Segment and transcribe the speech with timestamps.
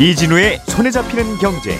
[0.00, 1.76] 이진우의 손에 잡히는 경제.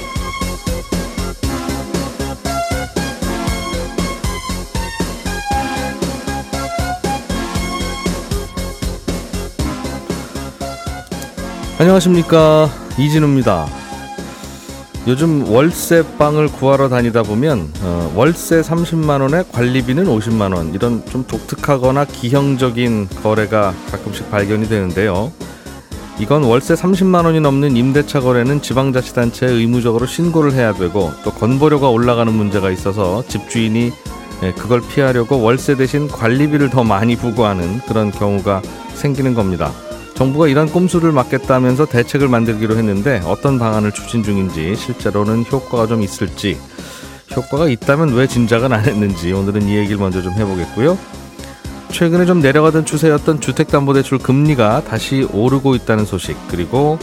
[11.79, 13.69] 안녕하십니까 이진우입니다.
[15.07, 22.05] 요즘 월세방을 구하러 다니다 보면 어, 월세 30만 원에 관리비는 50만 원 이런 좀 독특하거나
[22.07, 25.33] 기형적인 거래가 가끔씩 발견이 되는데요.
[26.21, 32.33] 이건 월세 30만 원이 넘는 임대차 거래는 지방자치단체에 의무적으로 신고를 해야 되고 또 건보료가 올라가는
[32.33, 33.93] 문제가 있어서 집주인이
[34.43, 38.63] 예, 그걸 피하려고 월세 대신 관리비를 더 많이 부과하는 그런 경우가
[38.95, 39.73] 생기는 겁니다.
[40.15, 46.59] 정부가 이런 꼼수를 막겠다면서 대책을 만들기로 했는데 어떤 방안을 추진 중인지 실제로는 효과가 좀 있을지
[47.37, 50.99] 효과가 있다면 왜 진작은 안 했는지 오늘은 이 얘기를 먼저 좀 해보겠고요.
[51.91, 56.99] 최근에 좀 내려가던 추세였던 주택담보대출 금리가 다시 오르고 있다는 소식 그리고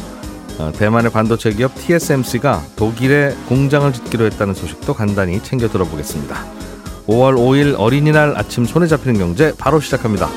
[0.57, 6.35] 어, 대만의 반도체 기업 TSMC가 독일에 공장을 짓기로 했다는 소식도 간단히 챙겨 들어보겠습니다.
[7.07, 10.29] 5월 5일 어린이날 아침 손에 잡히는 경제 바로 시작합니다.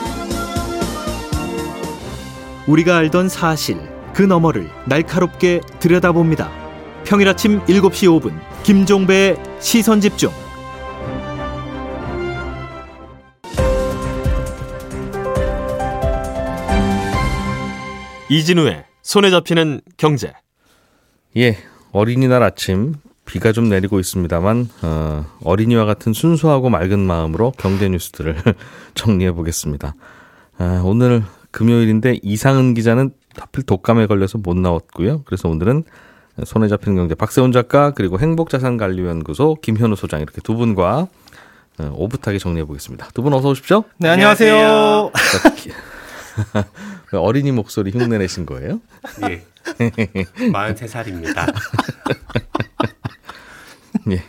[2.66, 3.78] 우리가 알던 사실
[4.12, 6.50] 그 너머를 날카롭게 들여다봅니다.
[7.04, 10.30] 평일 아침 7시 5분 김종배의 시선 집중.
[18.28, 20.32] 이진우의 손에 잡히는 경제.
[21.36, 21.56] 예,
[21.92, 28.36] 어린이날 아침 비가 좀 내리고 있습니다만 어, 어린이와 같은 순수하고 맑은 마음으로 경제 뉴스들을
[28.94, 29.94] 정리해 보겠습니다.
[30.58, 35.22] 아, 오늘 금요일인데 이상은 기자는 하필 독감에 걸려서 못 나왔고요.
[35.24, 35.84] 그래서 오늘은
[36.44, 41.08] 손에 잡히는 경제 박세훈 작가 그리고 행복자산관리연구소 김현우 소장 이렇게 두 분과
[41.78, 43.08] 어, 오붓하게 정리해 보겠습니다.
[43.14, 43.84] 두 분 어서 오십시오.
[43.98, 45.12] 네, 안녕하세요.
[47.12, 48.80] 어린이 목소리 흉내 내신 거예요?
[49.28, 49.44] 예.
[50.38, 51.52] 43살입니다.
[54.10, 54.22] 예.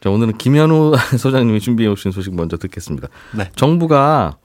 [0.00, 3.08] 자, 오늘은 김현우 소장님이 준비해 오신 소식 먼저 듣겠습니다.
[3.36, 3.50] 네.
[3.54, 4.36] 정부가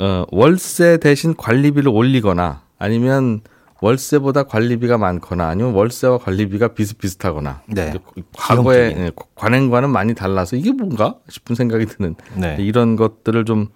[0.00, 3.40] 어, 월세 대신 관리비를 올리거나 아니면
[3.80, 7.94] 월세보다 관리비가 많거나 아니면 월세와 관리비가 비슷비슷하거나 네.
[8.36, 8.94] 과거에.
[8.96, 12.56] 예, 관행과는 많이 달라서 이게 뭔가 싶은 생각이 드는 네.
[12.58, 13.66] 이런 것들을 좀 어,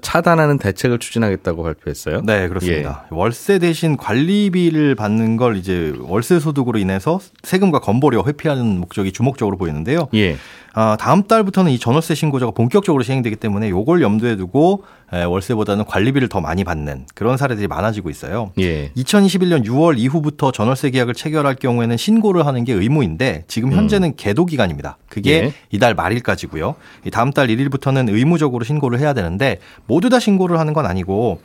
[0.00, 2.22] 차단하는 대책을 추진하겠다고 발표했어요.
[2.22, 3.06] 네, 그렇습니다.
[3.10, 10.08] 월세 대신 관리비를 받는 걸 이제 월세 소득으로 인해서 세금과 건보료 회피하는 목적이 주목적으로 보이는데요.
[10.14, 10.36] 예.
[10.74, 16.28] 아, 다음 달부터는 이 전월세 신고제가 본격적으로 시행되기 때문에 요걸 염두에 두고 에, 월세보다는 관리비를
[16.28, 18.52] 더 많이 받는 그런 사례들이 많아지고 있어요.
[18.58, 18.90] 예.
[18.92, 24.96] 2021년 6월 이후부터 전월세 계약을 체결할 경우에는 신고를 하는 게 의무인데 지금 현재는 계도 기간입니다.
[25.08, 25.44] 그게 음.
[25.46, 25.52] 예.
[25.70, 26.74] 이달 말일까지고요.
[27.04, 31.40] 이 다음 달 1일부터는 의무적으로 신고를 해야 되는데 모두 다 신고를 하는 건 아니고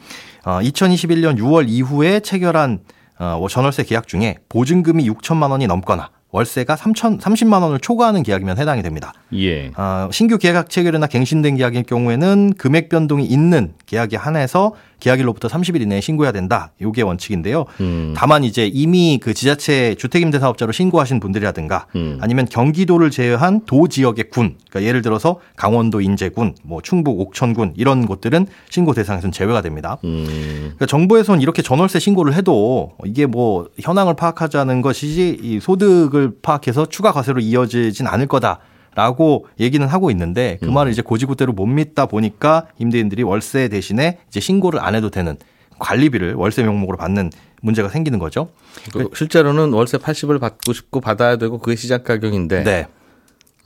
[0.46, 2.80] 어, 2021년 6월 이후에 체결한
[3.20, 8.84] 어, 전월세 계약 중에 보증금이 6천만 원이 넘거나 월세가 3천 30만 원을 초과하는 계약이면 해당이
[8.84, 9.14] 됩니다.
[9.34, 9.72] 예.
[9.76, 16.02] 어, 신규 계약 체결이나 갱신된 계약일 경우에는 금액 변동이 있는 계약에 한해서 계약일로부터 30일 이내에
[16.02, 16.72] 신고해야 된다.
[16.82, 17.66] 요게 원칙인데요.
[17.82, 18.14] 음.
[18.16, 22.18] 다만 이제 이미 그 지자체 주택임대 사업자로 신고하신 분들이라든가 음.
[22.22, 28.06] 아니면 경기도를 제외한 도 지역의 군, 그러니까 예를 들어서 강원도 인제군, 뭐 충북 옥천군 이런
[28.06, 29.98] 곳들은 신고 대상에서는 제외가 됩니다.
[30.04, 30.26] 음.
[30.60, 37.12] 그러니까 정부에서는 이렇게 전월세 신고를 해도 이게 뭐 현황을 파악하자는 것이지 이 소득을 파악해서 추가
[37.12, 38.60] 과세로 이어지진 않을 거다.
[39.02, 44.40] 라고 얘기는 하고 있는데 그 말을 이제 고지고대로 못 믿다 보니까 임대인들이 월세 대신에 이제
[44.40, 45.38] 신고를 안 해도 되는
[45.78, 47.30] 관리비를 월세 명목으로 받는
[47.62, 48.50] 문제가 생기는 거죠.
[48.92, 52.88] 그 실제로는 월세 80을 받고 싶고 받아야 되고 그게 시작 가격인데 네.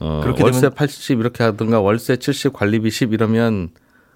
[0.00, 3.70] 어, 그렇게 월세 되면- 80 이렇게 하든가 월세 70 관리비 10 이러면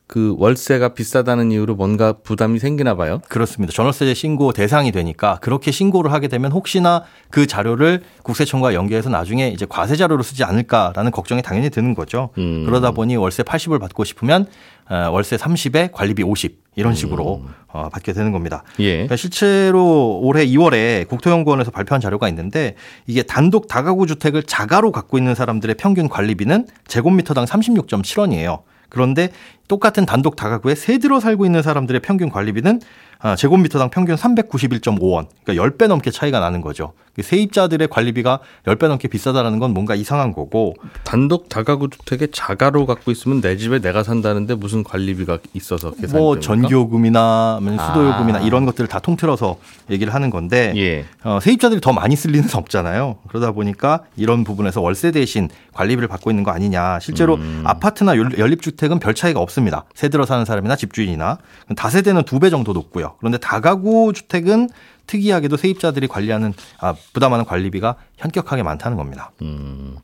[0.06, 3.20] 그 월세가 비싸다는 이유로 뭔가 부담이 생기나 봐요.
[3.28, 3.72] 그렇습니다.
[3.72, 9.66] 전월세 신고 대상이 되니까 그렇게 신고를 하게 되면 혹시나 그 자료를 국세청과 연계해서 나중에 이제
[9.68, 12.30] 과세 자료로 쓰지 않을까라는 걱정이 당연히 드는 거죠.
[12.38, 12.64] 음.
[12.66, 14.46] 그러다 보니 월세 80을 받고 싶으면
[14.88, 17.42] 어, 월세 30에 관리비 50 이런 식으로
[17.72, 18.62] 어, 받게 되는 겁니다.
[18.78, 18.84] 음.
[18.84, 18.92] 예.
[18.92, 22.76] 그러니까 실제로 올해 2월에 국토연구원에서 발표한 자료가 있는데
[23.08, 28.62] 이게 단독 다가구 주택을 자가로 갖고 있는 사람들의 평균 관리비는 제곱미터당 36.7원이에요.
[28.88, 29.30] 그런데
[29.68, 32.80] 똑같은 단독 다가구에 세 들어 살고 있는 사람들의 평균 관리비는
[33.18, 35.26] 아, 제곱미터당 평균 391.5원.
[35.44, 36.92] 그러니까 10배 넘게 차이가 나는 거죠.
[37.14, 43.10] 그 세입자들의 관리비가 10배 넘게 비싸다라는 건 뭔가 이상한 거고 단독 다가구 주택에 자가로 갖고
[43.10, 46.46] 있으면 내 집에 내가 산다는데 무슨 관리비가 있어서 계산이 뭐 됩니까?
[46.46, 48.42] 전기요금이나 아니면 수도요금이나 아.
[48.42, 49.56] 이런 것들을 다 통틀어서
[49.90, 51.06] 얘기를 하는 건데 예.
[51.24, 53.16] 어, 세입자들이 더 많이 쓸 리는 없잖아요.
[53.28, 56.98] 그러다 보니까 이런 부분에서 월세 대신 관리비를 받고 있는 거 아니냐.
[57.00, 57.62] 실제로 음.
[57.64, 59.84] 아파트나 연- 연립주택은 별 차이가 높습니다.
[59.94, 61.38] 새 들어 사는 사람이나 집주인이나
[61.76, 63.14] 다세대는 두 배 정도 높고요.
[63.18, 64.68] 그런데 다가구 주택은
[65.06, 69.32] 특이하게도 세입자들이 관리하는 아, 부담하는 관리비가 현격하게 많다는 겁니다.
[69.40, 69.96] 음.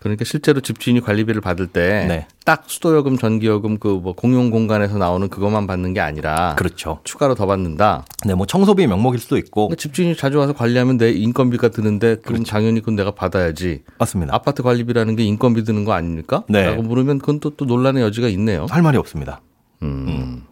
[0.00, 2.26] 그러니까 실제로 집주인이 관리비를 받을 때 네.
[2.46, 7.00] 딱 수도요금, 전기요금 그 뭐 공용 공간에서 나오는 그것만 받는 게 아니라 그렇죠.
[7.02, 8.04] 추가로 더 받는다.
[8.24, 12.44] 네, 뭐 청소비 명목일 수도 있고 그러니까 집주인이 자주 와서 관리하면 내 인건비가 드는데 그럼
[12.44, 13.82] 당연히 그건 내가 받아야지.
[13.98, 14.34] 맞습니다.
[14.34, 16.44] 아파트 관리비라는 게 인건비 드는 거 아닙니까?
[16.48, 16.66] 네.
[16.66, 18.66] 라고 물으면 그건 또, 또 논란의 여지가 있네요.
[18.70, 19.40] 할 말이 없습니다.
[19.82, 20.44] 음.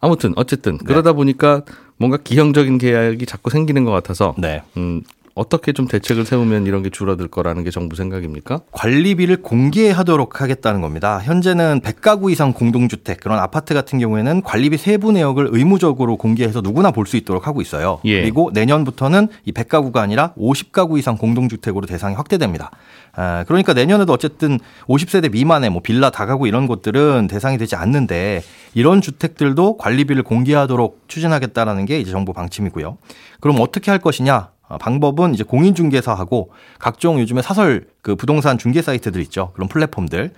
[0.00, 1.62] 아무튼 어쨌든 그러다 보니까
[1.96, 4.62] 뭔가 기형적인 계약이 자꾸 생기는 것 같아서 네.
[4.76, 5.02] 음,
[5.36, 8.62] 어떻게 좀 대책을 세우면 이런 게 줄어들 거라는 게 정부 생각입니까?
[8.72, 11.20] 관리비를 공개하도록 하겠다는 겁니다.
[11.22, 17.06] 현재는 100가구 이상 공동주택 그런 아파트 같은 경우에는 관리비 세부 내역을 의무적으로 공개해서 누구나 볼
[17.06, 18.00] 수 있도록 하고 있어요.
[18.06, 18.22] 예.
[18.22, 22.72] 그리고 내년부터는 이 100가구가 아니라 50가구 이상 공동주택으로 대상이 확대됩니다.
[23.14, 28.42] 아, 그러니까 내년에도 어쨌든 50세대 미만의 뭐 빌라 다가구 이런 곳들은 대상이 되지 않는데
[28.74, 32.98] 이런 주택들도 관리비를 공개하도록 추진하겠다라는 게 이제 정부 방침이고요.
[33.40, 34.48] 그럼 어떻게 할 것이냐?
[34.68, 39.50] 아, 방법은 이제 공인중개사하고 각종 요즘에 사설 그 부동산 중개 사이트들 있죠.
[39.54, 40.32] 그런 플랫폼들.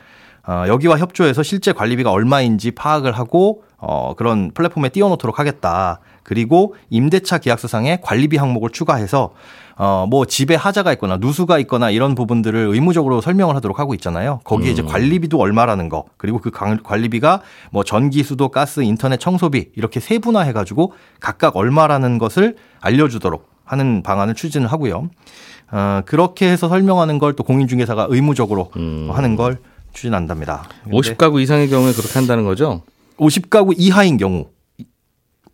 [0.46, 6.00] 어, 여기와 협조해서 실제 관리비가 얼마인지 파악을 하고 어, 그런 플랫폼에 띄워놓도록 하겠다.
[6.22, 9.32] 그리고 임대차 계약서상에 관리비 항목을 추가해서
[9.76, 14.40] 어, 뭐 집에 하자가 있거나 누수가 있거나 이런 부분들을 의무적으로 설명을 하도록 하고 있잖아요.
[14.44, 19.70] 거기에 이제 관리비도 얼마라는 거 그리고 그 관- 관리비가 뭐 전기, 수도, 가스, 인터넷 청소비
[19.76, 25.10] 이렇게 세분화해가지고 각각 얼마라는 것을 알려주도록 하는 방안을 추진을 하고요.
[25.70, 28.70] 어, 그렇게 해서 설명하는 걸 또 공인중개사가 의무적으로
[29.12, 29.58] 하는 걸
[29.92, 30.68] 추진한답니다.
[30.84, 32.82] 근데 50가구 이상의 경우에 그렇게 한다는 거죠?
[33.18, 34.46] 50가구 이하인 경우,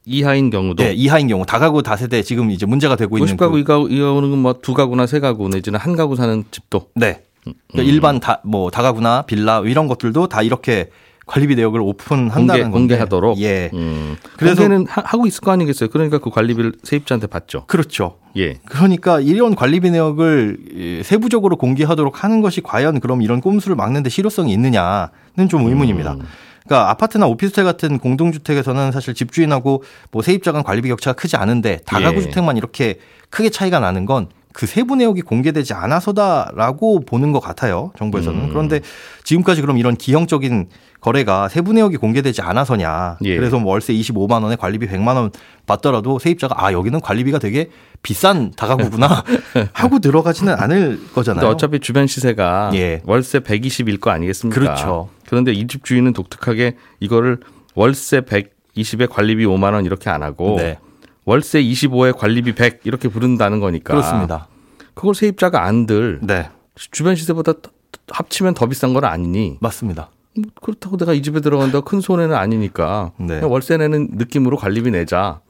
[0.04, 3.90] 이하인 경우도 네, 이하인 경우 다가구 다세대 지금 이제 문제가 되고 있는 50가구 그- 이가구
[3.90, 7.22] 이거는 뭐두 가구나 세 가구 내지는 한 가구 사는 집도 네.
[7.46, 7.54] 음.
[7.72, 10.90] 그러니까 일반 다 뭐 다가구나 빌라 이런 것들도 다 이렇게
[11.26, 12.94] 관리비 내역을 오픈한다는 공개.
[12.96, 13.38] 공개하도록.
[13.40, 13.70] 예.
[13.72, 14.16] 음.
[14.36, 15.88] 그래서- 공개는 하- 하고 있을 거 아니겠어요?
[15.88, 17.64] 그러니까 그 관리비를 세입자한테 받죠.
[17.66, 18.18] 그렇죠.
[18.36, 18.54] 예.
[18.66, 24.52] 그러니까 이런 관리비 내역을 예, 세부적으로 공개하도록 하는 것이 과연 그럼 이런 꼼수를 막는데 실효성이
[24.52, 26.12] 있느냐는 좀 의문입니다.
[26.14, 26.20] 음.
[26.66, 32.16] 그러니까 아파트나 오피스텔 같은 공동주택에서는 사실 집주인하고 뭐 세입자 간 관리비 격차가 크지 않은데 다가구
[32.18, 32.20] 예.
[32.22, 32.98] 주택만 이렇게
[33.30, 37.90] 크게 차이가 나는 건 그 세부 내역이 공개되지 않아서다라고 보는 것 같아요.
[37.98, 38.38] 정부에서는.
[38.40, 38.48] 음.
[38.50, 38.80] 그런데
[39.24, 40.68] 지금까지 그럼 이런 기형적인
[41.08, 43.18] 거래가 세부 내역이 공개되지 않아서냐.
[43.24, 43.36] 예.
[43.36, 45.30] 그래서 뭐 월세 25만 원에 관리비 100만 원
[45.66, 47.68] 받더라도 세입자가 아 여기는 관리비가 되게
[48.02, 49.22] 비싼 다가구구나
[49.74, 51.46] 하고 들어가지는 않을 거잖아요.
[51.46, 53.02] 어차피 주변 시세가 예.
[53.04, 54.58] 월세 120일 거 아니겠습니까?
[54.58, 55.10] 그렇죠.
[55.28, 57.38] 그런데 이 집 주인은 독특하게 이거를
[57.74, 60.78] 월세 120에 관리비 5만 원 이렇게 안 하고 네.
[61.26, 63.92] 월세 25에 관리비 100 이렇게 부른다는 거니까.
[63.92, 64.48] 그렇습니다.
[64.94, 66.48] 그걸 세입자가 안들 네.
[66.92, 67.70] 주변 시세보다 더-
[68.10, 70.08] 합치면 더 비싼 건 아니니 맞습니다.
[70.36, 73.40] 뭐 그렇다고 내가 이 집에 들어간다고 큰 손해는 아니니까 네.
[73.40, 75.40] 월세 내는 느낌으로 관리비 내자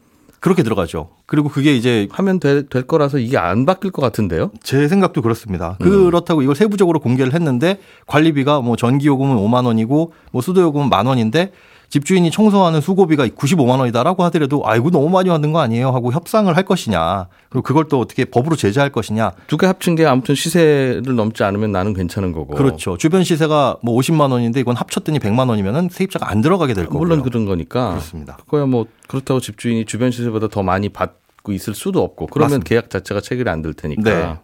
[0.40, 1.08] 그렇게 들어가죠.
[1.24, 4.50] 그리고 그게 이제 하면 될, 될 거라서 이게 안 바뀔 것 같은데요.
[4.62, 5.78] 제 생각도 그렇습니다.
[5.80, 5.86] 음.
[5.86, 11.50] 그렇다고 이걸 세부적으로 공개를 했는데 관리비가 뭐 전기요금은 5만 원이고 뭐 수도요금은 만 원인데
[11.94, 16.64] 집주인이 청소하는 수고비가 95만 원이다라고 하더라도 아이고 너무 많이 받는 거 아니에요 하고 협상을 할
[16.64, 21.44] 것이냐 그리고 그걸 또 어떻게 법으로 제재할 것이냐 두 개 합친 게 아무튼 시세를 넘지
[21.44, 22.56] 않으면 나는 괜찮은 거고.
[22.56, 26.98] 그렇죠 주변 시세가 뭐 50만 원인데 이건 합쳤더니 100만 원이면은 세입자가 안 들어가게 될 거고요
[26.98, 27.90] 물론 그런 거니까.
[27.90, 32.68] 그렇습니다 그거야 뭐 그렇다고 집주인이 주변 시세보다 더 많이 받고 있을 수도 없고 그러면 맞습니다.
[32.68, 34.02] 계약 자체가 체결이 안 될 테니까.
[34.02, 34.36] 네.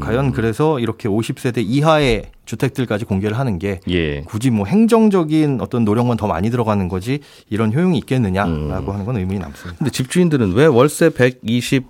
[0.00, 4.20] 과연 그래서 이렇게 50세대 이하의 주택들까지 공개를 하는 게 예.
[4.22, 8.92] 굳이 뭐 행정적인 어떤 노력만 더 많이 들어가는 거지 이런 효용이 있겠느냐라고 음.
[8.92, 9.78] 하는 건 의문이 남습니다.
[9.78, 11.84] 근데 집주인들은 왜 월세 120,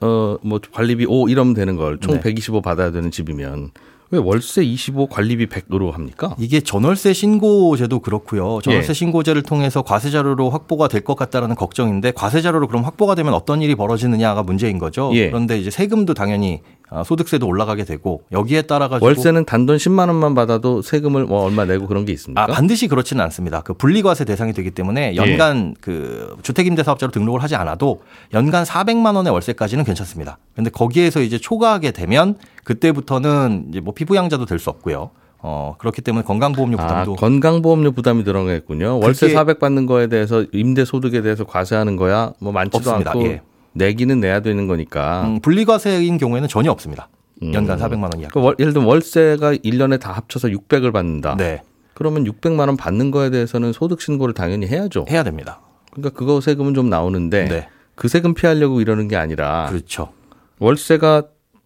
[0.00, 2.20] 어, 뭐 관리비 5 이러면 되는 걸총 네.
[2.20, 3.70] 125 받아야 되는 집이면
[4.12, 6.36] 왜 월세 25 관리비 100으로 합니까?
[6.38, 8.60] 이게 전월세 신고제도 그렇고요.
[8.62, 8.94] 전월세 예.
[8.94, 13.62] 신고제를 통해서 과세 자료로 확보가 될 것 같다라는 걱정인데 과세 자료로 그럼 확보가 되면 어떤
[13.62, 15.10] 일이 벌어지느냐가 문제인 거죠.
[15.14, 15.28] 예.
[15.28, 20.34] 그런데 이제 세금도 당연히 아, 소득세도 올라가게 되고 여기에 따라 가지고 월세는 단돈 10만 원만
[20.34, 22.42] 받아도 세금을 뭐 얼마 내고 그런 게 있습니까?
[22.42, 23.60] 아, 반드시 그렇지는 않습니다.
[23.62, 25.80] 그 분리과세 대상이 되기 때문에 연간 예.
[25.80, 28.02] 그 주택임대사업자로 등록을 하지 않아도
[28.34, 30.38] 연간 400만 원의 월세까지는 괜찮습니다.
[30.54, 35.10] 근데 거기에서 이제 초과하게 되면 그때부터는 이제 뭐 피부양자도 될 수 없고요.
[35.38, 38.98] 어, 그렇기 때문에 건강보험료 아, 부담도 건강보험료 부담이 들어가겠군요.
[39.00, 43.10] 월세 그게- 400 받는 거에 대해서 임대 소득에 대해서 과세하는 거야 뭐 많지도 없습니다.
[43.10, 43.42] 않고 예.
[43.76, 45.24] 내기는 내야 되는 거니까.
[45.26, 47.08] 음, 분리과세인 경우에는 전혀 없습니다.
[47.52, 48.30] 연간 400만 원 이하.
[48.30, 51.36] 그 월, 예를 들면 월세가 1년에 다 합쳐서 600을 받는다.
[51.36, 51.62] 네.
[51.94, 55.04] 그러면 600만 원 받는 거에 대해서는 소득 신고를 당연히 해야죠.
[55.10, 55.60] 해야 됩니다.
[55.92, 57.68] 그러니까 그거 세금은 좀 나오는데 네.
[57.94, 60.12] 그 세금 피하려고 이러는 게 아니라 그렇죠.
[60.58, 61.24] 월세가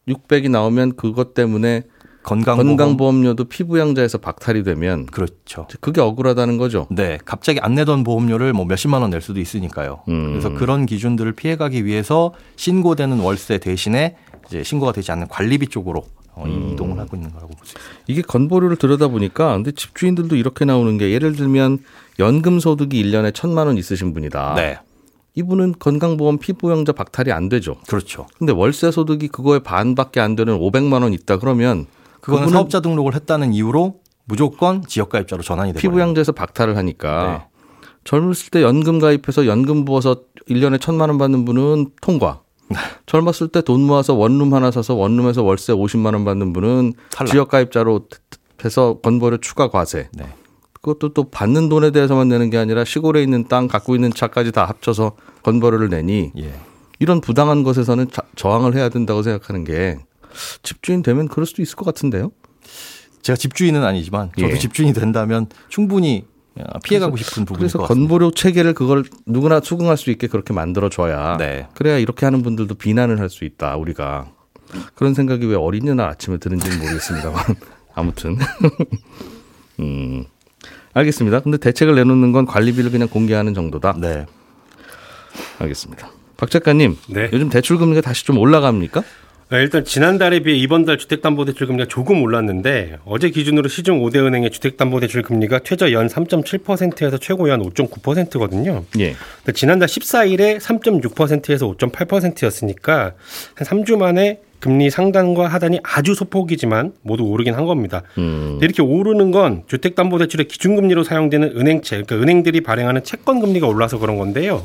[0.08, 1.84] 600이 나오면 그것 때문에
[2.22, 5.66] 건강보험 건강보험료도 피부양자에서 박탈이 되면 그렇죠.
[5.80, 6.86] 그게 억울하다는 거죠.
[6.90, 10.02] 네, 갑자기 안 내던 보험료를 뭐 몇십만 원 낼 수도 있으니까요.
[10.08, 10.30] 음.
[10.32, 16.44] 그래서 그런 기준들을 피해가기 위해서 신고되는 월세 대신에 이제 신고가 되지 않는 관리비 쪽으로 어,
[16.44, 16.70] 음.
[16.72, 18.04] 이동을 하고 있는 거라고 볼 수 있습니다.
[18.06, 21.78] 이게 건보료를 들여다 보니까 근데 집주인들도 이렇게 나오는 게 예를 들면
[22.18, 24.54] 연금 소득이 1년에 천만 원 있으신 분이다.
[24.56, 24.78] 네,
[25.34, 27.76] 이분은 건강보험 피부양자 박탈이 안 되죠.
[27.88, 28.26] 그렇죠.
[28.38, 31.86] 근데 월세 소득이 그거의 반밖에 안 되는 500만 원 있다 그러면
[32.20, 37.60] 그거는 사업자 등록을 했다는 이유로 무조건 지역가입자로 전환이 되고 피부양자에서 박탈을 하니까 네.
[38.04, 42.40] 젊었을 때 연금 가입해서 연금 부어서 1년에 천만 원 받는 분은 통과.
[43.06, 47.30] 젊었을 때 돈 모아서 원룸 하나 사서 원룸에서 월세 50만 원 받는 분은 탈락.
[47.32, 48.06] 지역 가입자로
[48.64, 50.08] 해서 건보료 추가 과세.
[50.12, 50.24] 네.
[50.74, 54.64] 그것도 또 받는 돈에 대해서만 내는 게 아니라 시골에 있는 땅 갖고 있는 차까지 다
[54.66, 55.12] 합쳐서
[55.42, 56.54] 건보료를 내니 예.
[57.00, 59.98] 이런 부당한 것에서는 자- 저항을 해야 된다고 생각하는 게
[60.62, 62.30] 집주인 되면 그럴 수도 있을 것 같은데요.
[63.22, 64.58] 제가 집주인은 아니지만 저도 예.
[64.58, 66.24] 집주인이 된다면 충분히
[66.56, 67.78] 어, 피해가고 싶은 부분일 그래서.
[67.86, 71.68] 건보료 체계를 그걸 누구나 수긍할 수 있게 그렇게 만들어줘야 네.
[71.74, 74.32] 그래야 이렇게 하는 분들도 비난을 할 수 있다 우리가
[74.94, 77.44] 그런 생각이 왜 어린이날 아침에 드는지는 모르겠습니다만
[77.94, 78.36] 아무튼
[79.80, 80.24] 음
[80.92, 81.40] 알겠습니다.
[81.40, 83.94] 근데 대책을 내놓는 건 관리비를 그냥 공개하는 정도다.
[83.98, 84.26] 네.
[85.58, 86.10] 알겠습니다.
[86.36, 87.30] 박 작가님, 네.
[87.32, 89.02] 요즘 대출 금리가 다시 좀 올라갑니까?
[89.50, 94.50] 네, 일단 지난달에 비해 이번 달 주택담보대출 금리가 조금 올랐는데 어제 기준으로 시중 5대 은행의
[94.50, 98.84] 주택담보대출 금리가 최저 연 3.7%에서 최고 연 5.9%거든요.
[99.00, 99.16] 예.
[99.38, 103.14] 근데 지난달 14일에 3.6%에서 5.8%였으니까
[103.56, 108.02] 한 3주 만에 금리 상단과 하단이 아주 소폭이지만 모두 오르긴 한 겁니다.
[108.18, 108.60] 음.
[108.62, 114.64] 이렇게 오르는 건 주택담보대출의 기준금리로 사용되는 은행채, 그러니까 은행들이 발행하는 채권 금리가 올라서 그런 건데요.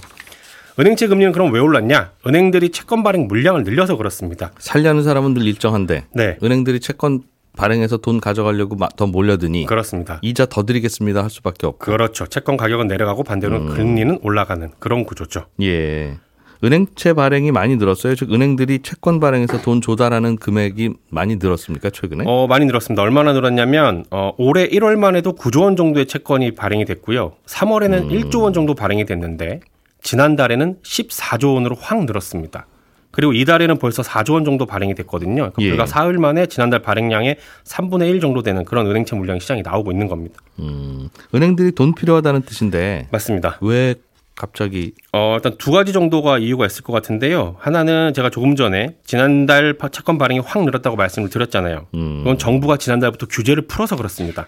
[0.77, 2.11] 은행채 금리는 그럼 왜 올랐냐?
[2.27, 4.51] 은행들이 채권 발행 물량을 늘려서 그렇습니다.
[4.59, 7.21] 살려는 사람은 늘 일정한데 네, 은행들이 채권
[7.55, 10.19] 발행해서 돈 가져가려고 막더 몰려드니 그렇습니다.
[10.21, 11.85] 이자 더 드리겠습니다 할 수밖에 없고.
[11.91, 12.25] 그렇죠.
[12.27, 13.69] 채권 가격은 내려가고 반대로 음.
[13.69, 15.45] 금리는 올라가는 그런 구조죠.
[15.61, 16.17] 예.
[16.63, 18.15] 은행채 발행이 많이 늘었어요.
[18.15, 22.25] 즉 은행들이 채권 발행해서 돈 조달하는 금액이 많이 늘었습니까 최근에?
[22.27, 23.01] 어, 많이 늘었습니다.
[23.01, 27.33] 얼마나 늘었냐면 어, 올해 1월만 해도 9조 원 정도의 채권이 발행이 됐고요.
[27.45, 29.61] 3월에는 1조 원 정도 발행이 됐는데
[30.05, 32.67] 지난달에는 14조 원으로 확 늘었습니다.
[33.11, 35.35] 그리고 이달에는 벌써 4조 원 정도 발행이 됐거든요.
[35.51, 35.69] 그러니까 예.
[35.69, 40.07] 불과 사흘 만에 지난달 발행량의 3분의 1 정도 되는 그런 은행채 물량 시장이 나오고 있는
[40.07, 40.35] 겁니다.
[40.59, 43.57] 음, 은행들이 돈 필요하다는 뜻인데 맞습니다.
[43.61, 43.95] 왜
[44.35, 47.55] 갑자기 어, 일단 두 가지 정도가 이유가 있을 것 같은데요.
[47.57, 51.87] 하나는 제가 조금 전에 지난달 파- 채권 발행이 확 늘었다고 말씀을 드렸잖아요.
[51.95, 54.45] 음, 그건 정부가 지난달부터 규제를 풀어서 그렇습니다.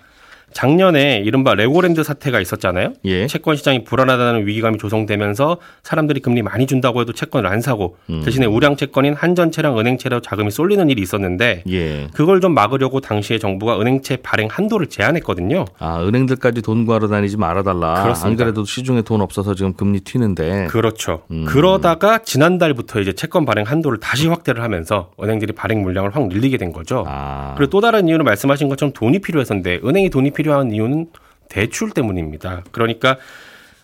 [0.54, 2.94] 작년에 이른바 레고랜드 사태가 있었잖아요.
[3.06, 3.28] 예.
[3.28, 8.22] 채권 시장이 불안하다는 위기감이 조성되면서 사람들이 금리 많이 준다고 해도 채권을 안 사고 음.
[8.24, 12.08] 대신에 우량 채권인 한전채랑 은행채로 자금이 쏠리는 일이 있었는데 예.
[12.14, 15.66] 그걸 좀 막으려고 당시에 정부가 은행채 발행 한도를 제한했거든요.
[15.80, 18.04] 아 은행들까지 돈 구하러 다니지 말아달라.
[18.04, 18.28] 그렇습니다.
[18.28, 20.68] 안 그래도 시중에 돈 없어서 지금 금리 튀는데.
[20.68, 21.24] 그렇죠.
[21.30, 21.46] 음.
[21.46, 26.72] 그러다가 지난달부터 이제 채권 발행 한도를 다시 확대를 하면서 은행들이 발행 물량을 확 늘리게 된
[26.72, 27.04] 거죠.
[27.08, 27.54] 아.
[27.58, 31.08] 그리고 또 다른 이유는 말씀하신 것처럼 돈이 필요해서인데 은행이 돈이 필요한 이유는
[31.50, 32.64] 대출 때문입니다.
[32.72, 33.18] 그러니까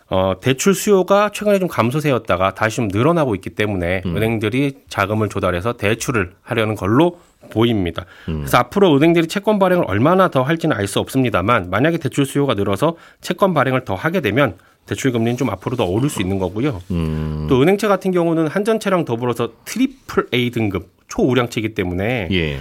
[0.10, 4.16] 어, 대출 수요가 최근에 좀 감소세였다가 다시 좀 늘어나고 있기 때문에 음.
[4.16, 7.20] 은행들이 자금을 조달해서 대출을 하려는 걸로
[7.50, 8.06] 보입니다.
[8.26, 12.96] 그래서 앞으로 은행들이 채권 발행을 얼마나 더 할지는 알 수 없습니다만 만약에 대출 수요가 늘어서
[13.22, 14.56] 채권 발행을 더 하게 되면
[14.86, 16.82] 대출 금리는 좀 앞으로 더 오를 수 있는 거고요.
[16.92, 17.48] 음.
[17.50, 22.58] 또 은행채 같은 경우는 한전채랑 더불어서 triple A 등급 초우량채이기 때문에 예.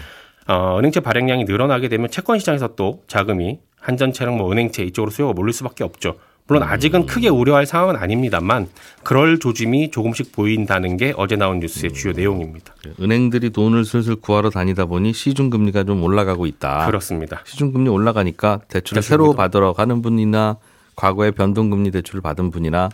[0.49, 5.53] 어, 은행채 발행량이 늘어나게 되면 채권 시장에서 또 자금이 한전채랑 뭐 은행채 이쪽으로 수요가 몰릴
[5.53, 6.17] 수밖에 없죠.
[6.49, 8.69] 물론 아직은 크게 우려할 상황은 아닙니다만
[9.05, 12.75] 그럴 조짐이 조금씩 보인다는 게 어제 나온 뉴스의 주요 내용입니다.
[13.01, 16.87] 은행들이 돈을 슬슬 구하러 다니다 보니 시중 금리가 좀 올라가고 있다.
[16.87, 17.43] 그렇습니다.
[17.45, 19.37] 시중 금리 올라가니까 대출을 대출 새로 금리도.
[19.37, 20.57] 받으러 가는 분이나
[20.97, 22.91] 과거에 변동 금리 대출을 받은 분이나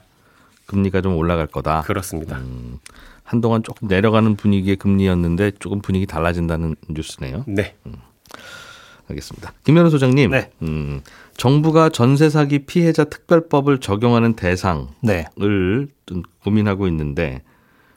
[0.67, 1.83] 금리가 좀 올라갈 거다.
[1.83, 2.41] 그렇습니다.
[3.25, 7.45] 한동안 조금 내려가는 분위기의 금리였는데 조금 분위기 달라진다는 뉴스네요.
[7.47, 7.75] 네.
[9.09, 9.53] 알겠습니다.
[9.65, 10.51] 김현우 소장님, 네.
[10.63, 11.03] 음,
[11.37, 15.27] 정부가 전세 사기 피해자 특별법을 적용하는 대상을 네.
[16.07, 17.43] 좀 고민하고 있는데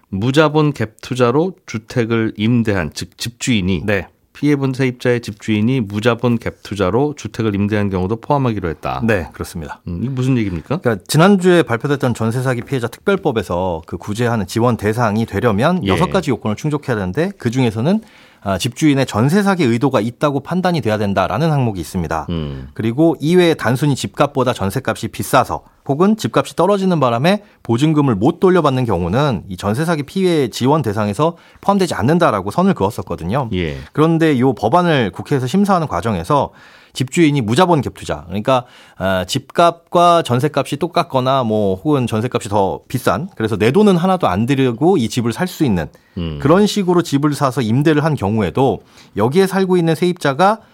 [0.09, 4.07] 무자본 갭 투자로 주택을 임대한 즉 집주인이 네.
[4.33, 9.01] 피해본 세입자의 집주인이 무자본 갭 투자로 주택을 임대한 경우도 포함하기로 했다.
[9.05, 9.81] 네, 그렇습니다.
[9.87, 10.77] 음, 이게 무슨 얘기입니까?
[10.77, 15.89] 그러니까 지난주에 발표됐던 전세 사기 피해자 특별법에서 그 구제하는 지원 대상이 되려면 예.
[15.89, 20.97] 여섯 가지 요건을 충족해야 되는데 그 중에서는 아, 집주인의 전세 사기 의도가 있다고 판단이 돼야
[20.97, 22.27] 된다라는 항목이 있습니다.
[22.29, 22.69] 음.
[22.73, 29.57] 그리고 이외에 단순히 집값보다 전세값이 비싸서 혹은 집값이 떨어지는 바람에 보증금을 못 돌려받는 경우는 이
[29.57, 33.49] 전세 사기 피해 지원 대상에서 포함되지 않는다라고 선을 그었었거든요.
[33.53, 33.77] 예.
[33.93, 36.51] 그런데 이 법안을 국회에서 심사하는 과정에서
[36.93, 38.65] 집주인이 무자본 갭 투자, 그러니까
[38.97, 44.97] 아, 집값과 전세값이 똑같거나 뭐 혹은 전세값이 더 비싼, 그래서 내 돈은 하나도 안 들이고
[44.97, 46.39] 이 집을 살 수 있는 음.
[46.41, 48.81] 그런 식으로 집을 사서 임대를 한 경우에도
[49.17, 50.70] 여기에 살고 있는 세입자가 아,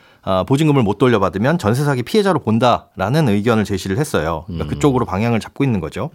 [0.47, 4.43] 보증금을 못 돌려받으면 전세 사기 피해자로 본다라는 의견을 제시를 했어요.
[4.47, 4.69] 그러니까 음.
[4.69, 6.09] 그쪽으로 방향을 잡고 있는 거죠.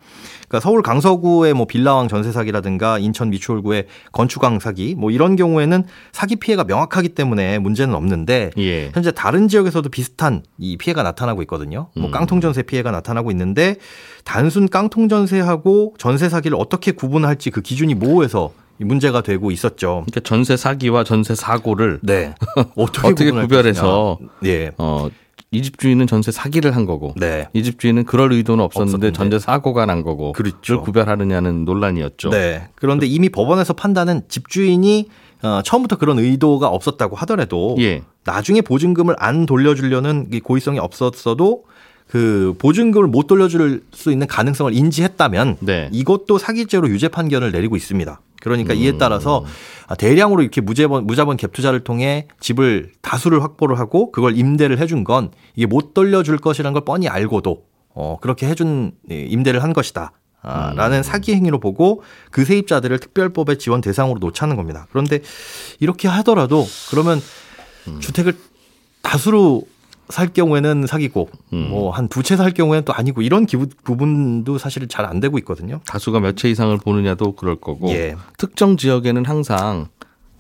[0.49, 6.37] 그러니까 서울 강서구의 뭐 빌라왕 전세 사기라든가 인천 미추홀구의 건축왕 사기 뭐 이런 경우에는 사기
[6.37, 8.91] 피해가 명확하기 때문에 문제는 없는데 예.
[8.93, 11.89] 현재 다른 지역에서도 비슷한 이 피해가 나타나고 있거든요.
[11.97, 12.11] 뭐 음.
[12.11, 13.77] 깡통 전세 피해가 나타나고 있는데
[14.25, 20.05] 단순 깡통 전세하고 전세 사기를 어떻게 구분할지 그 기준이 모호해서 이 문제가 되고 있었죠.
[20.07, 22.35] 그러니까 전세 사기와 전세 사고를 네.
[22.77, 24.19] 어떻게, 어떻게 구별해서.
[24.45, 24.73] 예.
[24.79, 25.09] 어,
[25.51, 27.47] 이 집주인은 전세 사기를 한 거고 네.
[27.53, 29.17] 이 집주인은 그럴 의도는 없었는데, 없었는데.
[29.17, 30.81] 전세 사고가 난 거고 그렇죠.
[30.81, 32.31] 구별하느냐는 논란이었죠.
[32.31, 32.69] 네.
[32.75, 35.09] 그런데 이미 법원에서 판단은 집주인이
[35.43, 38.03] 어, 처음부터 그런 의도가 없었다고 하더라도 예.
[38.25, 41.65] 나중에 보증금을 안 돌려주려는 이 고의성이 없었어도
[42.09, 45.89] 그 보증금을 못 돌려줄 수 있는 가능성을 인지했다면 네.
[45.93, 48.21] 이것도 사기죄로 유죄 판결을 내리고 있습니다.
[48.43, 48.79] 그러니까 음.
[48.79, 49.45] 이에 따라서
[49.99, 55.31] 대량으로 이렇게 무자본 무자본 갭 투자를 통해 집을 다수를 확보를 하고 그걸 임대를 해준 건
[55.55, 60.13] 이게 못 돌려줄 것이라는 걸 뻔히 알고도 어 그렇게 해준 예, 임대를 한 것이다.
[60.45, 64.89] 아, 라는 사기 행위로 보고 그 세입자들을 특별법의 지원 대상으로 놓자는 겁니다.
[64.91, 65.21] 그런데
[65.79, 67.21] 이렇게 하더라도 그러면
[68.01, 68.37] 주택을
[69.03, 69.63] 다수로
[70.09, 71.69] 살 경우에는 사기고 음.
[71.71, 75.81] 뭐한 두 채 살 경우에는 또 아니고 이런 기부, 부분도 사실 잘 안 되고 있거든요.
[75.87, 78.17] 다수가 몇 채 이상을 보느냐도 그럴 거고 예.
[78.39, 79.89] 특정 지역에는 항상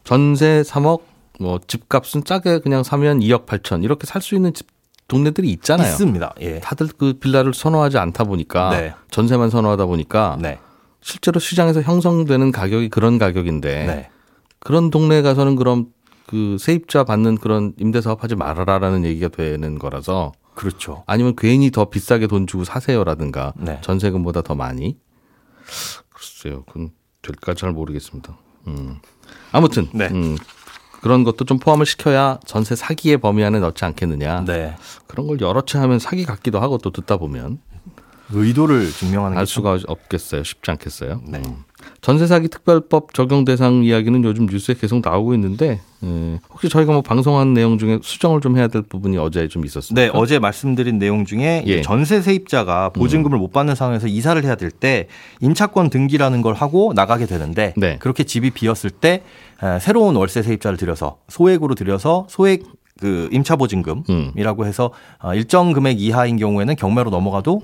[0.04, 1.00] 전세 3억
[1.40, 4.66] 뭐 집값은 싸게 그냥 사면 2억 8천 이렇게 살 수 있는 집
[5.08, 5.88] 동네들이 있잖아요.
[5.90, 6.34] 있습니다.
[6.40, 6.60] 예.
[6.60, 8.94] 다들 그 빌라를 선호하지 않다 보니까 네.
[9.10, 10.58] 전세만 선호하다 보니까 네.
[11.02, 14.08] 실제로 시장에서 형성되는 가격이 그런 가격인데 네.
[14.60, 15.86] 그런 동네에 가서는 그럼
[16.26, 21.04] 그 세입자 받는 그런 임대 사업 하지 말아라라는 얘기가 되는 거라서 그렇죠.
[21.06, 23.78] 아니면 괜히 더 비싸게 돈 주고 사세요라든가 네.
[23.80, 24.98] 전세금보다 더 많이
[26.10, 26.90] 글쎄요 그건
[27.22, 28.36] 될까 잘 모르겠습니다.
[28.66, 28.98] 음.
[29.50, 30.08] 아무튼 네.
[30.08, 30.36] 음,
[31.00, 34.76] 그런 것도 좀 포함을 시켜야 전세 사기의 범위 안에 넣지 않겠느냐 네.
[35.06, 37.60] 그런 걸 여러 채 하면 사기 같기도 하고 또 듣다 보면
[38.30, 41.20] 의도를 증명하는 알게 수가 없겠어요 쉽지 않겠어요.
[41.26, 41.42] 네.
[41.44, 41.64] 음.
[42.00, 47.02] 전세 사기 특별법 적용 대상 이야기는 요즘 뉴스에 계속 나오고 있는데 음, 혹시 저희가 뭐
[47.02, 50.02] 방송한 내용 중에 수정을 좀 해야 될 부분이 어제 좀 있었습니다.
[50.02, 51.80] 네, 어제 말씀드린 내용 중에 예.
[51.82, 55.06] 전세 세입자가 보증금을 못 받는 상황에서 이사를 해야 될 때
[55.40, 57.98] 임차권 등기라는 걸 하고 나가게 되는데 네.
[58.00, 59.22] 그렇게 집이 비었을 때
[59.62, 62.62] 에, 새로운 월세 세입자를 들여서 소액으로 들여서 소액
[63.02, 67.62] 그 임차 보증금이라고 해서 어, 일정 금액 이하인 경우에는 경매로 넘어가도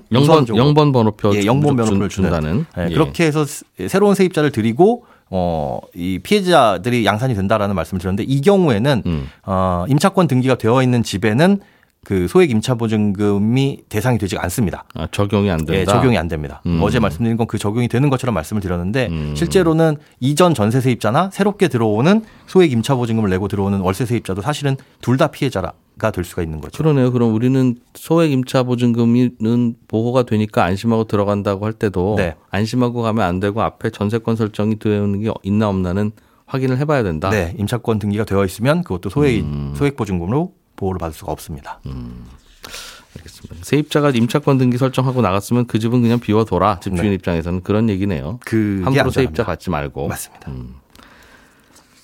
[0.58, 2.28] 영번 번호표 예, 영번 번호를 주는.
[2.28, 2.92] 준다는 예, 예.
[2.92, 9.02] 그렇게 해서 스- 새로운 세입자를 들이고 어, 이 피해자들이 양산이 된다라는 말씀을 드렸는데 이 경우에는
[9.06, 9.28] 음.
[9.46, 11.60] 어, 임차권 등기가 되어 있는 집에는
[12.04, 14.84] 그 소액 임차 보증금이 대상이 되지 않습니다.
[14.94, 15.74] 아, 적용이 안 된다.
[15.74, 16.62] 예, 적용이 안 됩니다.
[16.66, 16.78] 음.
[16.82, 19.34] 어제 말씀드린 건 그 적용이 되는 것처럼 말씀을 드렸는데 음.
[19.36, 25.16] 실제로는 이전 전세 세입자나 새롭게 들어오는 소액 임차 보증금을 내고 들어오는 월세 세입자도 사실은 둘
[25.18, 25.72] 다 피해자가
[26.12, 26.76] 될 수가 있는 거죠.
[26.82, 27.10] 그러네요.
[27.10, 32.36] 그럼 우리는 소액 임차 보증금은 보호가 되니까 안심하고 들어간다고 할 때도 네.
[32.50, 36.12] 안심하고 가면 안 되고 앞에 전세권 설정이 되어 있는 게 있나 없나는
[36.46, 37.28] 확인을 해봐야 된다.
[37.30, 39.74] 네, 임차권 등기가 되어 있으면 그것도 소액 음.
[39.76, 41.80] 소액 보증금으로 보호를 받을 수가 없습니다.
[41.84, 43.56] 알겠습니다.
[43.62, 46.80] 세입자가 임차권 등기 설정하고 나갔으면 그 집은 그냥 비워둬라.
[46.80, 47.14] 집주인 네.
[47.14, 48.38] 입장에서는 그런 얘기네요.
[48.44, 49.44] 그게 함부로 세입자 안전합니다.
[49.44, 50.08] 받지 말고.
[50.08, 50.52] 맞습니다.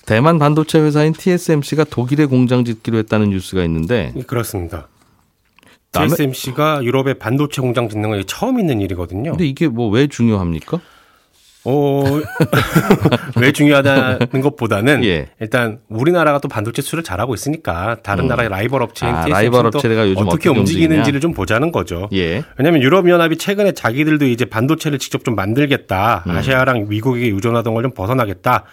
[0.05, 4.87] 대만 반도체 회사인 TSMC가 독일에 공장 짓기로 했다는 뉴스가 있는데 예, 그렇습니다.
[5.93, 9.31] TSMC가 유럽에 반도체 공장 짓는 건 처음 있는 일이거든요.
[9.31, 10.79] 근데 이게 뭐 왜 중요합니까?
[11.65, 12.03] 어,
[13.41, 15.27] 왜 중요하다는 것보다는 예.
[15.39, 20.07] 일단 우리나라가 또 반도체 수를 잘하고 있으니까 다른 나라의 라이벌 업체인 아, 라이벌 또 업체가
[20.07, 22.09] 요즘 어떻게 어떻게 움직이는지를 좀 보자는 거죠.
[22.13, 22.43] 예.
[22.57, 26.23] 왜냐하면 유럽연합이 최근에 자기들도 이제 반도체를 직접 좀 만들겠다.
[26.27, 26.31] 음.
[26.31, 28.63] 아시아랑 미국에게 의존하던 걸 좀 벗어나겠다.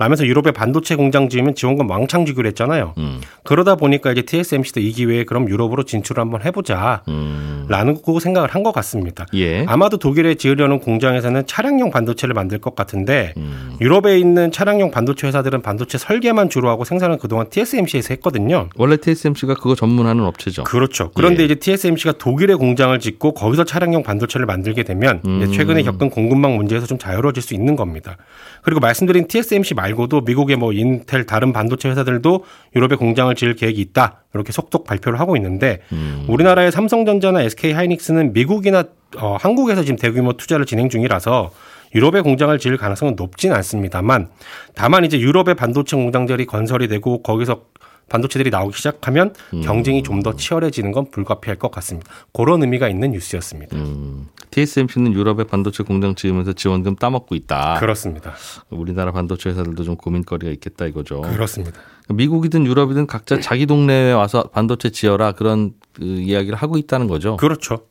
[0.00, 2.94] 라면서 유럽에 반도체 공장 지으면 지원금 왕창 주기로 했잖아요.
[2.96, 3.20] 음.
[3.44, 7.02] 그러다 보니까 이제 TSMC도 이 기회에 그럼 유럽으로 진출을 한번 해보자.
[7.08, 7.66] 음.
[7.68, 9.24] 라고 생각을 한 것 같습니다.
[9.34, 9.64] 예.
[9.66, 13.76] 아마도 독일에 지으려는 공장에서는 차량용 반도체를 만들 것 같은데 음.
[13.80, 18.68] 유럽에 있는 차량용 반도체 회사들은 반도체 설계만 주로 하고 생산을 그동안 TSMC에서 했거든요.
[18.76, 20.64] 원래 TSMC가 그거 전문하는 업체죠.
[20.64, 21.10] 그렇죠.
[21.14, 21.44] 그런데 예.
[21.46, 25.50] 이제 TSMC가 독일에 공장을 짓고 거기서 차량용 반도체를 만들게 되면 음.
[25.52, 28.16] 최근에 겪은 공급망 문제에서 좀 자유로워질 수 있는 겁니다.
[28.62, 32.44] 그리고 말씀드린 TSMC 말 고도 미국의 뭐 인텔 다른 반도체 회사들도
[32.76, 34.22] 유럽에 공장을 지을 계획이 있다.
[34.34, 36.24] 이렇게 속속 발표를 하고 있는데 음.
[36.28, 38.84] 우리나라의 삼성전자나 SK 하이닉스는 미국이나
[39.18, 41.50] 어, 한국에서 지금 대규모 투자를 진행 중이라서
[41.94, 44.28] 유럽의 공장을 지을 가능성은 높진 않습니다만
[44.74, 47.62] 다만 이제 유럽의 반도체 공장들이 건설이 되고 거기서
[48.10, 49.62] 반도체들이 나오기 시작하면 음.
[49.62, 52.12] 경쟁이 좀 더 치열해지는 건 불가피할 것 같습니다.
[52.34, 53.74] 그런 의미가 있는 뉴스였습니다.
[53.74, 54.26] 음.
[54.50, 57.78] TSMC는 유럽의 반도체 공장 지으면서 지원금 따먹고 있다.
[57.80, 58.34] 그렇습니다.
[58.68, 61.22] 우리나라 반도체 회사들도 좀 고민거리가 있겠다 이거죠.
[61.22, 61.80] 그렇습니다.
[62.10, 67.38] 미국이든 유럽이든 각자 자기 동네에 와서 반도체 지어라 그런 그 이야기를 하고 있다는 거죠.
[67.38, 67.86] 그렇죠.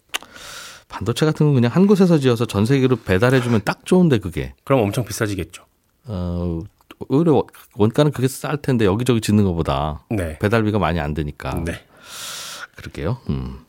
[0.88, 4.54] 반도체 같은 건 그냥 한 곳에서 지어서 전 세계로 배달해주면 딱 좋은데 그게.
[4.66, 5.64] 그럼 엄청 비싸지겠죠.
[6.06, 6.60] 어,
[7.08, 7.44] 오히려
[7.76, 10.38] 원가는 그게 쌀 텐데 여기저기 짓는 것보다 네.
[10.40, 11.62] 배달비가 많이 안 드니까.
[11.66, 11.86] 네.
[12.76, 13.18] 그럴게요.
[13.30, 13.60] 음.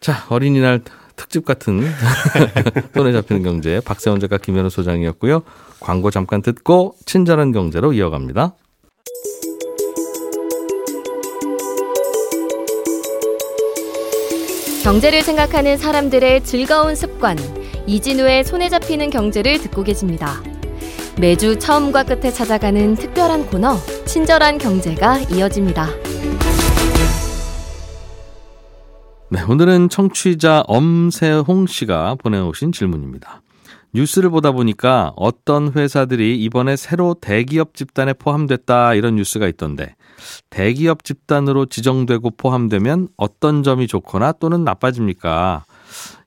[0.00, 0.80] 자, 어린이날
[1.14, 1.82] 특집 같은
[2.94, 5.42] 손에 잡히는 경제 박세원 작가 김현우 소장이었고요.
[5.78, 8.54] 광고 잠깐 듣고 친절한 경제로 이어갑니다.
[14.82, 17.38] 경제를 생각하는 사람들의 즐거운 습관
[17.86, 20.42] 이진우의 손에 잡히는 경제를 듣고 계십니다.
[21.20, 25.86] 매주 처음과 끝에 찾아가는 특별한 코너 친절한 경제가 이어집니다.
[29.30, 33.42] 네, 오늘은 청취자 엄세홍 씨가 보내오신 질문입니다.
[33.94, 39.94] 뉴스를 보다 보니까 어떤 회사들이 이번에 새로 대기업 집단에 포함됐다 이런 뉴스가 있던데
[40.48, 45.64] 대기업 집단으로 지정되고 포함되면 어떤 점이 좋거나 또는 나빠집니까?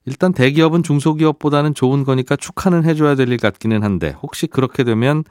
[0.05, 5.23] 일단 대기업은 중소기업보다는 좋은 거니까 축하는 해줘야 될 일 같기는 한데 혹시 그렇게 되면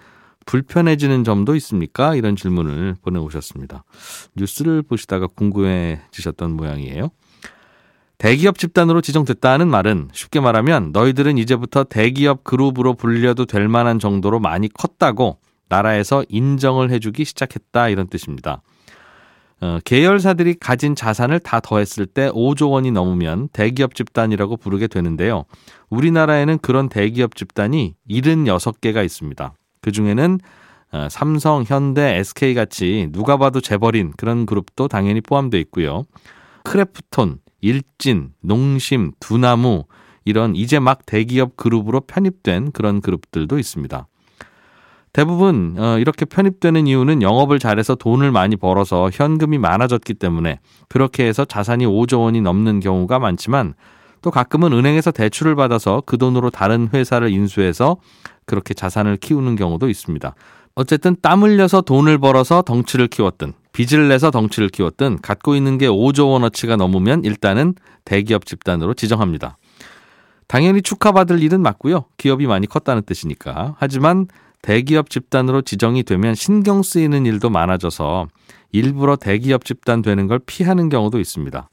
[0.47, 2.15] 불편해지는 점도 있습니까?
[2.17, 3.85] 이런 질문을 보내오셨습니다.
[4.35, 7.11] 뉴스를 보시다가 궁금해지셨던 모양이에요.
[8.19, 14.69] 대기업 집단으로 지정됐다는 말은 쉽게 말하면 너희들은 이제부터 대기업 그룹으로 불려도 될 만한 정도로 많이
[14.69, 18.63] 컸다고 나라에서 인정을 해주기 시작했다 이런 뜻입니다.
[19.61, 25.45] 어, 계열사들이 가진 자산을 다 더했을 때 5조 원이 넘으면 대기업 집단이라고 부르게 되는데요.
[25.91, 29.55] 우리나라에는 그런 대기업 집단이 76개가 있습니다.
[29.81, 30.41] 그 중에는
[30.93, 36.05] 어, 삼성, 현대, SK 같이 누가 봐도 재벌인 그런 그룹도 당연히 포함되어 있고요.
[36.63, 39.85] 크래프톤, 일진, 농심, 두나무
[40.25, 44.07] 이런 이제 막 대기업 그룹으로 편입된 그런 그룹들도 있습니다.
[45.15, 51.45] 대부분 어, 이렇게 편입되는 이유는 영업을 잘해서 돈을 많이 벌어서 현금이 많아졌기 때문에 그렇게 해서
[51.45, 53.75] 자산이 5조 원이 넘는 경우가 많지만
[54.23, 57.97] 또 가끔은 은행에서 대출을 받아서 그 돈으로 다른 회사를 인수해서
[58.45, 60.35] 그렇게 자산을 키우는 경우도 있습니다.
[60.75, 66.33] 어쨌든 땀 흘려서 돈을 벌어서 덩치를 키웠든 빚을 내서 덩치를 키웠든 갖고 있는 게 5조
[66.33, 69.59] 원어치가 넘으면 일단은 대기업 집단으로 지정합니다.
[70.49, 72.07] 당연히 축하받을 일은 맞고요.
[72.17, 73.77] 기업이 많이 컸다는 뜻이니까.
[73.79, 74.27] 하지만
[74.65, 78.29] 대기업 집단으로 지정이 되면 신경 쓰이는 일도 많아져서
[78.73, 81.69] 일부러 대기업 집단 되는 걸 피하는 경우도 있습니다.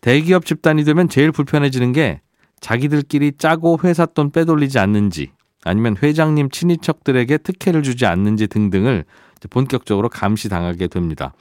[0.00, 2.22] 대기업 집단이 되면 제일 불편해지는 게
[2.60, 5.32] 자기들끼리 짜고 회사 돈 빼돌리지 않는지
[5.62, 9.04] 아니면 회장님 친인척들에게 특혜를 주지 않는지 등등을
[9.50, 11.34] 본격적으로 감시당하게 됩니다.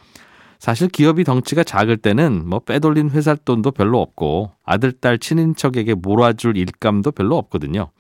[0.60, 6.58] 사실 기업이 덩치가 작을 때는 뭐 빼돌린 회사 돈도 별로 없고 아들, 딸, 친인척에게 몰아줄
[6.58, 7.92] 일감도 별로 없거든요.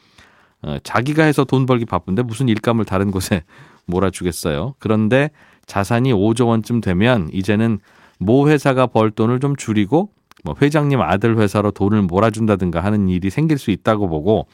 [0.61, 3.43] 어, 자기가 해서 돈 벌기 바쁜데 무슨 일감을 다른 곳에
[3.85, 4.75] 몰아주겠어요.
[4.79, 5.31] 그런데
[5.65, 7.79] 자산이 5조 원쯤 되면 이제는
[8.19, 10.09] 모 회사가 벌 돈을 좀 줄이고
[10.43, 14.47] 뭐 회장님 아들 회사로 돈을 몰아준다든가 하는 일이 생길 수 있다고 보고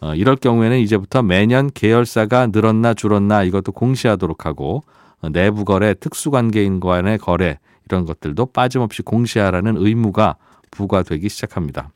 [0.00, 4.82] 어, 이럴 경우에는 이제부터 매년 계열사가 늘었나 줄었나 이것도 공시하도록 하고
[5.22, 10.36] 어, 내부 거래, 특수 관계인 간의 거래 이런 것들도 빠짐없이 공시하라는 의무가
[10.70, 11.90] 부과되기 시작합니다.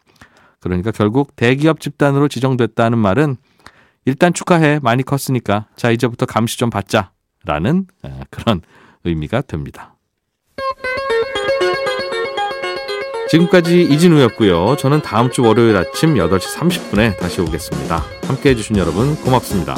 [0.60, 3.36] 그러니까 결국 대기업 집단으로 지정됐다는 말은
[4.04, 8.60] 일단 축하해 많이 컸으니까 자 이제부터 감시 좀 받자라는 어, 그런
[9.04, 9.96] 의미가 됩니다.
[13.30, 14.76] 지금까지 이진우였고요.
[14.76, 18.02] 저는 다음 주 월요일 아침 8시 30분에 다시 오겠습니다.
[18.24, 19.76] 함께 해주신 여러분 고맙습니다.